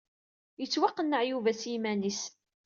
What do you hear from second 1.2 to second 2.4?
Yuba s yiman-is.